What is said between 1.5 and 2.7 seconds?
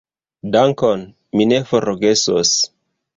ne forgesos.